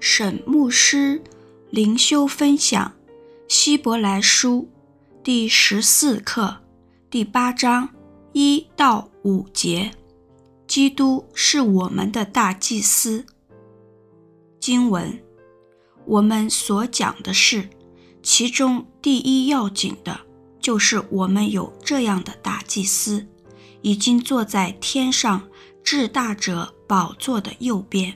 [0.00, 1.20] 沈牧师
[1.70, 2.92] 灵修分享
[3.48, 4.68] 《希伯来书》
[5.24, 6.58] 第十四课
[7.10, 7.88] 第八章
[8.32, 9.90] 一到五节。
[10.68, 13.26] 基督是我们的大祭司。
[14.60, 15.18] 经文，
[16.04, 17.68] 我们所讲的是，
[18.22, 20.20] 其中第一要紧的，
[20.60, 23.26] 就是我们有这样的大祭司，
[23.82, 25.48] 已经坐在天上
[25.82, 28.14] 至大者宝座的右边，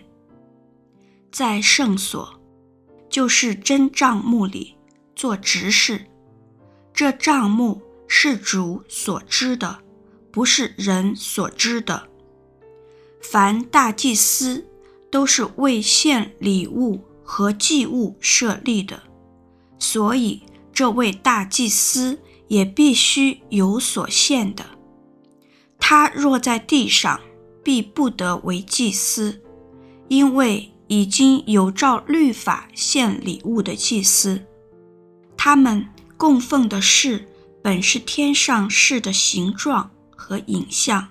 [1.33, 2.39] 在圣所，
[3.09, 4.77] 就是真帐幕里
[5.17, 6.07] 做执事。
[6.93, 9.79] 这帐幕是主所知的，
[10.31, 12.07] 不是人所知的。
[13.23, 14.69] 凡大祭司
[15.11, 19.03] 都是为献礼物和祭物设立的，
[19.79, 20.43] 所以
[20.73, 22.19] 这位大祭司
[22.49, 24.67] 也必须有所献的。
[25.79, 27.21] 他若在地上，
[27.65, 29.43] 必不得为祭司，
[30.09, 34.43] 因为已经有照律法献礼物的祭司，
[35.39, 37.27] 他们供奉的事
[37.63, 41.09] 本是天上事的形状和影像。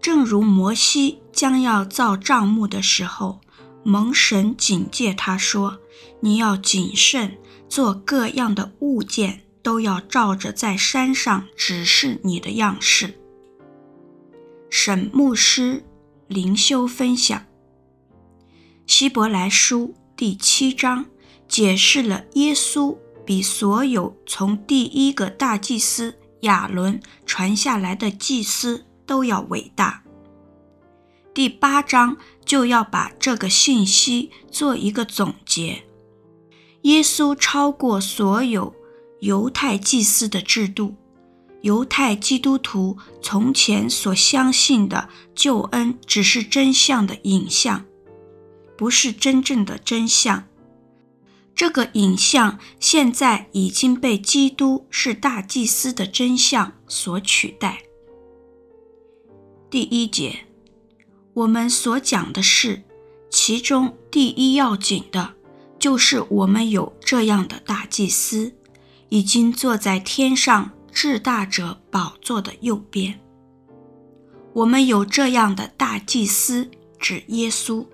[0.00, 3.42] 正如摩西将要造帐幕的时候，
[3.82, 5.78] 蒙神警戒他说
[6.20, 7.36] ：“你要谨慎，
[7.68, 13.20] 做各样的物件，都要照着在山上指示你的样式。”
[14.70, 15.84] 沈牧师
[16.26, 17.38] 灵修分享，
[18.90, 21.06] 《希伯来书》第七章
[21.46, 28.84] 解释了耶稣比所有从第一个大祭司亚伦传下来的祭司。
[29.06, 30.02] 都要伟大。
[31.32, 35.84] 第八章就要把这个信息做一个总结。
[36.82, 38.74] 耶稣超过所有
[39.20, 40.94] 犹太祭司的制度，
[41.62, 47.84] 犹太基督徒从前所相信的救恩只是真相的影像，
[48.80, 50.48] 不是真正的真相。
[51.54, 57.82] 这个影像现在已经被基督是大祭司的真相所取代。
[59.68, 60.46] 第一节，
[61.34, 62.82] 我们所讲的是，
[63.28, 65.34] 其中第一要紧的，
[65.78, 68.54] 就是我们有这样的大祭司，
[69.10, 73.20] 已经坐在天上至大者宝座的右边。
[74.54, 77.84] 我们有这样的大祭司，指耶稣，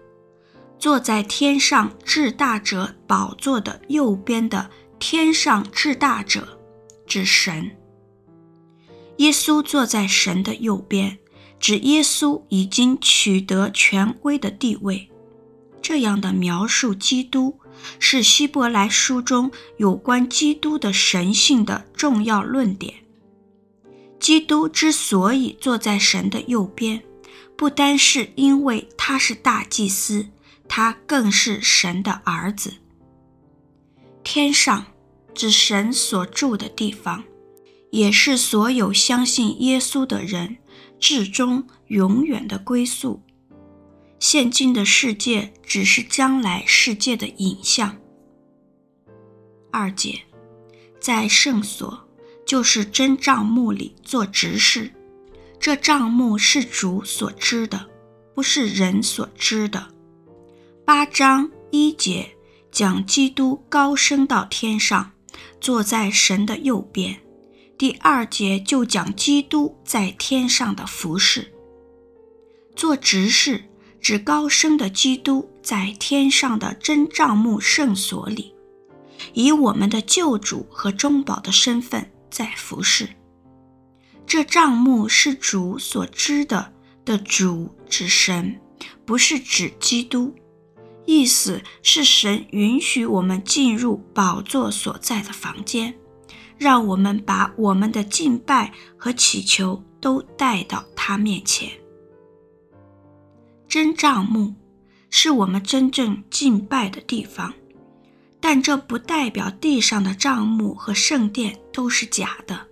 [0.79, 6.59] 坐在天上至大者宝座的右边的天上至大者，
[7.07, 7.71] 之神。
[9.17, 11.19] 耶稣坐在神的右边。
[11.59, 15.11] 指耶稣已经取得权威的地位，
[15.81, 17.59] 这样的描述基督
[17.99, 22.97] 是希伯来书中有关基督的神性的重要论点。
[24.21, 27.03] 基督之所以坐在神的右边，
[27.57, 30.27] 不单是因为他是大祭司，
[30.69, 32.75] 他更是神的儿子。
[34.25, 34.87] 天上
[35.35, 37.25] 指神所住的地方，
[37.91, 40.59] 也是所有相信耶稣的人。
[40.99, 43.23] 至终永远的归宿，
[44.19, 47.99] 现今的世界只是将来世界的影像。
[49.71, 50.23] 二姐，
[50.99, 52.09] 在圣所，
[52.47, 54.91] 就是真帐目里做执事，
[55.61, 57.91] 这帐目是主所知的，
[58.35, 59.89] 不是人所知的。
[60.87, 62.37] 八章一节
[62.71, 65.11] 讲基督高升到天上，
[65.61, 67.21] 坐在神的右边。
[67.77, 71.53] 第二节就讲基督在天上的服侍，
[72.77, 73.65] 做执事
[74.01, 78.55] 指高升的基督在天上的真帐幕圣所里，
[79.33, 83.09] 以我们的救主和中保的身份在服侍。
[84.25, 86.73] 这帐幕是主所知的，
[87.05, 88.61] 的主指神，
[89.05, 90.33] 不是指基督。
[91.07, 95.95] 意思是神允许我们进入宝座所在的房间。
[96.59, 101.71] 让我们把我们的敬拜和祈求都带到他面前。
[103.69, 104.55] 真帐幕
[105.11, 107.53] 是我们真正敬拜的地方，
[108.41, 112.69] 但这不代表地上的帐幕和圣殿都是假的。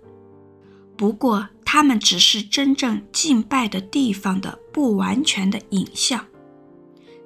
[0.97, 6.25] 不过，它们只是真正敬拜的地方的不完全的影像。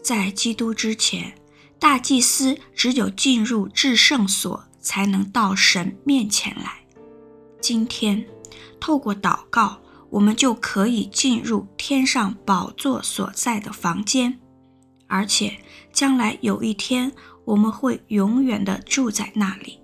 [0.02, 1.34] 在基督之前，
[1.78, 4.64] 大祭司只有进入至圣所。
[4.82, 6.80] 才能到神面前来。
[7.60, 8.26] 今天，
[8.80, 9.78] 透过祷告，
[10.10, 14.40] 我们就可以进入天上宝座所在的房间，
[15.08, 15.60] 而且
[15.92, 17.12] 将来有一天，
[17.44, 19.82] 我们会永远地住在那里。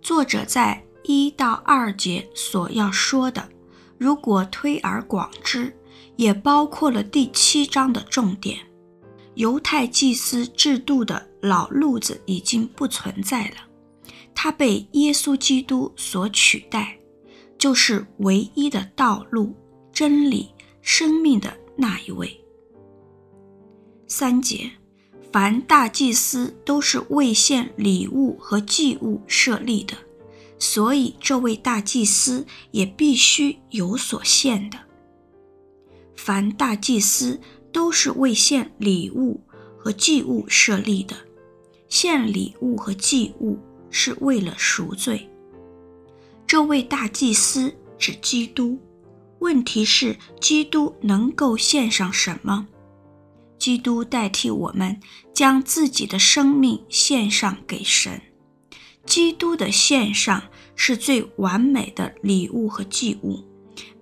[0.00, 3.50] 作者在一到二节所要说的，
[3.98, 5.76] 如果推而广之，
[6.22, 8.58] 也包括了第七章的重点。
[9.34, 13.56] 犹太祭司制度的老路子已经不存在了，
[14.34, 16.98] 它被耶稣基督所取代，
[17.58, 19.54] 就是唯一的道路、
[19.92, 22.38] 真理、生命的那一位。
[24.06, 24.70] 三节，
[25.32, 29.96] 凡大祭司都是为献礼物和祭物设立的，
[30.58, 34.78] 所以这位大祭司也必须有所献的。
[36.24, 37.40] 凡大祭司
[37.72, 39.40] 都是为献礼物
[39.76, 41.16] 和祭物设立的，
[41.88, 43.58] 献礼物和祭物
[43.90, 45.28] 是为了赎罪。
[46.46, 48.78] 这位大祭司指基督，
[49.40, 52.68] 问题是基督能够献上什么？
[53.58, 55.00] 基督代替我们
[55.34, 58.22] 将自己的生命献上给神。
[59.04, 60.40] 基督的献上
[60.76, 63.42] 是最完美的礼物和祭物。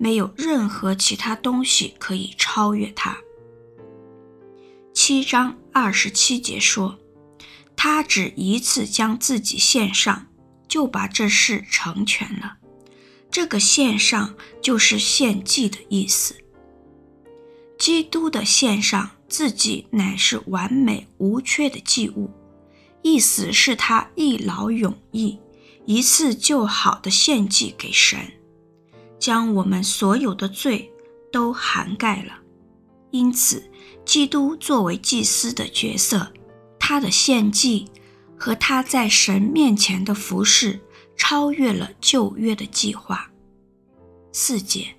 [0.02, 3.18] 没有任何其他东西可以超越它。
[4.94, 6.98] 七章二十七节说
[7.76, 10.28] ：“他只一次将自己献上，
[10.66, 12.56] 就把这事成全了。”
[13.30, 16.34] 这个“献上”就是献祭的意思。
[17.78, 22.30] 基督的献上自己乃是完美无缺的祭物，
[23.02, 25.38] 意思是他一劳永逸，
[25.84, 28.39] 一次就好的献祭给神。
[29.20, 30.90] 将我们所有的罪
[31.30, 32.38] 都涵盖了，
[33.10, 33.62] 因此，
[34.04, 36.32] 基督作为祭司的角色，
[36.78, 37.86] 他的献祭
[38.36, 40.80] 和他在神面前的服事，
[41.16, 43.30] 超越了旧约的计划。
[44.32, 44.96] 四节，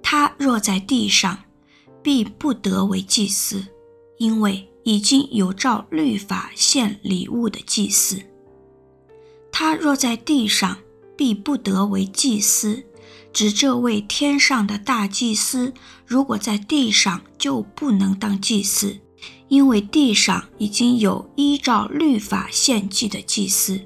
[0.00, 1.44] 他若在地上，
[2.02, 3.66] 必不得为祭司，
[4.18, 8.22] 因为已经有照律法献礼物的祭司。
[9.50, 10.78] 他若在地上，
[11.16, 12.84] 必不得为祭司。
[13.34, 15.74] 指这位天上的大祭司，
[16.06, 19.00] 如果在地上就不能当祭司，
[19.48, 23.80] 因为地上已经有依照律法献祭的祭司。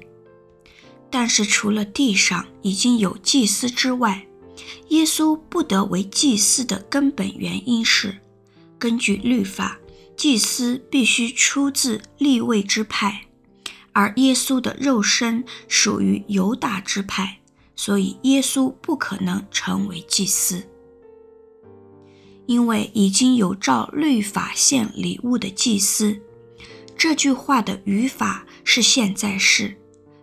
[1.09, 4.27] 但是除了地上已经有祭司之外，
[4.89, 8.19] 耶稣不得为祭司的根本原因是，
[8.77, 9.79] 根据律法，
[10.15, 13.25] 祭司必须出自利未之派，
[13.93, 17.38] 而耶稣的肉身属于犹大支派。
[17.79, 20.67] 所以耶稣不可能成为祭司，
[22.45, 26.19] 因为已经有照律法献礼物的祭司。
[26.97, 29.77] 这句话的语法是现在式，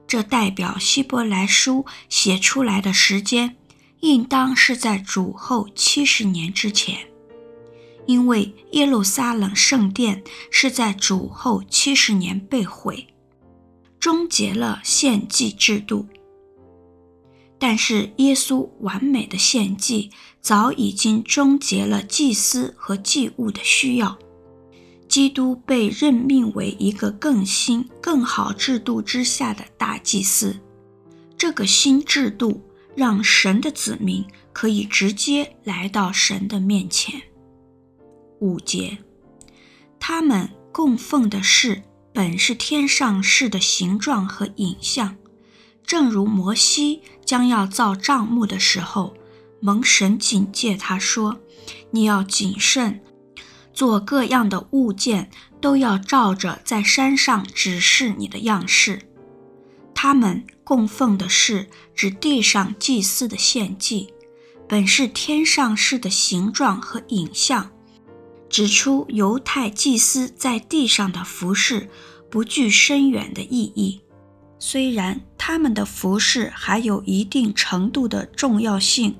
[0.06, 3.56] 这代表希伯来书写出来的时间
[4.00, 7.08] 应当是在主后七十年之前，
[8.04, 13.06] 因为耶路撒冷圣殿是在主后七十年被毁，
[13.98, 16.06] 终结了献祭制度。
[17.58, 20.10] 但是耶稣完美的献祭
[20.40, 24.18] 早已经终结了祭司和祭物的需要，
[25.08, 30.54] 基督被任命为一个更新、更好制度之下的大祭司。
[31.38, 32.62] 这个新制度
[32.94, 37.20] 让神的子民可以直接来到神的面前。
[38.40, 38.98] 五节，
[39.98, 41.82] 他们供奉的事
[42.12, 45.16] 本是天上事的形状和影像。
[45.86, 49.14] 正如摩西将要造帐幕的时候，
[49.60, 51.38] 蒙神警戒他说
[51.92, 53.00] ：“你要谨慎，
[53.72, 55.30] 做各样的物件，
[55.60, 59.02] 都要照着在山上指示你的样式。”
[59.94, 64.12] 他们供奉的是指地上祭司的献祭，
[64.68, 67.70] 本是天上事的形状和影像，
[68.50, 71.88] 指出犹太祭司在地上的服饰
[72.28, 74.02] 不具深远的意义。
[74.58, 79.16] 虽然他们的服饰还有一定程度的重要性，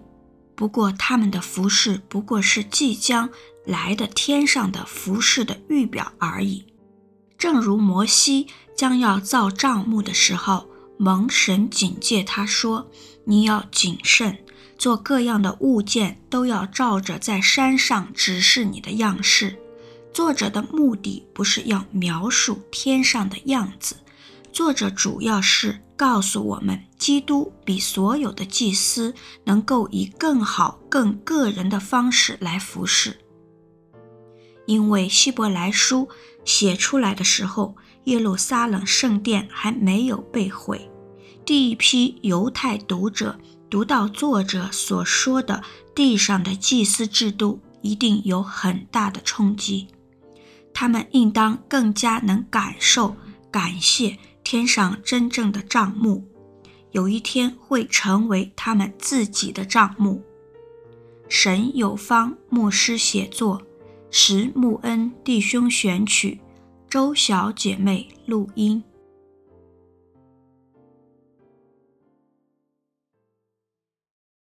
[0.54, 3.28] 不过他们的服饰不过是即将
[3.64, 6.64] 来的天上的服饰的预表而已。
[7.36, 12.90] 正如摩西将要造帐幕的时候，蒙神警戒他说
[13.24, 14.38] ：“你要谨慎，
[14.78, 19.58] 做各样的物件都要照着在山上指示你的样式。”
[20.14, 23.96] 作者的目的不是要描述天上的样子。
[24.56, 33.18] 作者主要是告诉我们，基督比所有的祭司能够以更好、更个人的方式来服侍。
[34.64, 36.08] 因为希伯来书
[36.46, 40.90] 写出来的时候，耶路撒冷圣殿还没有被毁。
[41.44, 45.62] 第一批犹太读者读到作者所说的
[45.94, 49.88] 地上的祭司制度，一定有很大的冲击。
[50.72, 53.14] 他们应当更加能感受、
[53.50, 54.18] 感谢。
[54.48, 56.24] 天上真正的账目，
[56.92, 60.22] 有一天会成为他们自己的账目。
[61.28, 63.60] 神有方牧师写作，
[64.08, 66.38] 石木恩弟兄选曲，
[66.88, 68.84] 周小姐妹录音。